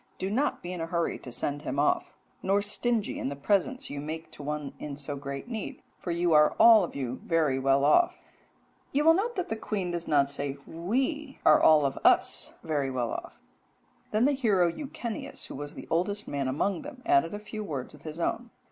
Do 0.17 0.31
not 0.31 0.63
be 0.63 0.73
in 0.73 0.81
a 0.81 0.87
hurry 0.87 1.19
to 1.19 1.31
send 1.31 1.61
him 1.61 1.77
off, 1.77 2.15
nor 2.41 2.63
stingy 2.63 3.19
in 3.19 3.29
the 3.29 3.35
presents 3.35 3.91
you 3.91 3.99
make 4.01 4.31
to 4.31 4.41
one 4.41 4.73
in 4.79 4.97
so 4.97 5.15
great 5.15 5.47
need; 5.47 5.83
for 5.99 6.09
you 6.09 6.33
are 6.33 6.55
all 6.57 6.83
of 6.83 6.95
you 6.95 7.21
very 7.23 7.59
well 7.59 7.85
off.'" 7.85 8.17
You 8.91 9.05
will 9.05 9.13
note 9.13 9.35
that 9.35 9.49
the 9.49 9.55
queen 9.55 9.91
does 9.91 10.07
not 10.07 10.31
say 10.31 10.57
"we 10.65 11.37
are 11.45 11.61
all 11.61 11.85
of 11.85 11.99
us 12.03 12.55
very 12.63 12.89
well 12.89 13.11
off." 13.11 13.39
"Then 14.09 14.25
the 14.25 14.31
hero 14.31 14.71
Echeneus, 14.71 15.45
who 15.45 15.53
was 15.55 15.75
the 15.75 15.85
oldest 15.91 16.27
man 16.27 16.47
among 16.47 16.81
them, 16.81 17.03
added 17.05 17.35
a 17.35 17.37
few 17.39 17.63
words 17.63 17.93
of 17.93 18.01
his 18.01 18.19
own. 18.19 18.49